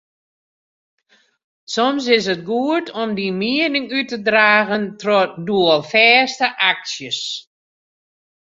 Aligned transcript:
Soms 1.69 2.07
is 2.15 2.25
it 2.33 2.41
goed 2.49 2.85
om 3.01 3.09
dyn 3.17 3.37
miening 3.41 3.87
út 3.97 4.07
te 4.11 4.17
dragen 4.27 4.85
troch 5.01 5.33
doelfêste 5.47 6.47
aksjes. 6.71 7.21